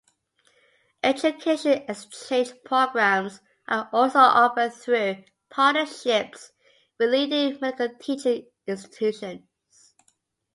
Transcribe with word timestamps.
Education 1.03 1.85
Exchange 1.87 2.53
programs 2.65 3.39
are 3.67 3.87
also 3.93 4.17
offered 4.17 4.73
through 4.73 5.23
partnerships 5.51 6.53
with 6.97 7.11
leading 7.11 7.59
medical 7.61 7.89
teaching 7.99 8.47
institutions. 8.65 9.43